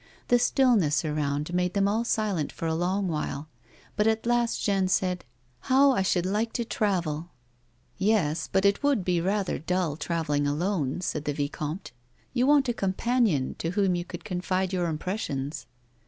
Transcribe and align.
The 0.29 0.39
stillness 0.39 1.05
around 1.05 1.53
made 1.53 1.75
them 1.75 1.87
all 1.87 2.03
silent 2.03 2.51
for 2.51 2.65
a 2.65 2.73
long 2.73 3.07
while, 3.07 3.49
but 3.95 4.07
at 4.07 4.25
last 4.25 4.63
Jeanne 4.65 4.87
said:" 4.87 5.25
How 5.69 5.91
I 5.91 6.01
should 6.01 6.25
like 6.25 6.53
to 6.53 6.65
travel!"" 6.65 7.29
Yes, 7.99 8.49
but 8.51 8.65
it 8.65 8.81
would 8.81 9.05
be 9.05 9.21
rather 9.21 9.59
dull 9.59 9.95
travelling 9.97 10.47
alone," 10.47 11.01
said 11.01 11.25
the 11.25 11.33
vicomte. 11.33 11.91
"You 12.33 12.47
want 12.47 12.67
a 12.67 12.73
companion 12.73 13.53
to 13.59 13.69
whom 13.69 13.93
you 13.93 14.03
could 14.03 14.23
confide 14.23 14.73
your 14.73 14.87
impressions." 14.87 15.67